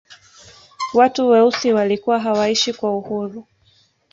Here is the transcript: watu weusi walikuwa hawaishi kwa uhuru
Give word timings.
watu 0.93 1.29
weusi 1.29 1.73
walikuwa 1.73 2.19
hawaishi 2.19 2.73
kwa 2.73 2.97
uhuru 2.97 3.45